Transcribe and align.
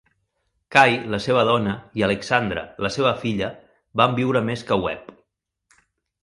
Kay, 0.75 0.93
la 1.13 1.17
seva 1.25 1.43
dona, 1.49 1.75
i 2.01 2.05
Alexandra, 2.07 2.63
la 2.85 2.91
seva 2.97 3.11
filla, 3.25 3.51
van 4.03 4.17
viure 4.21 4.43
més 4.49 4.65
que 4.71 4.81
Webb. 4.87 5.13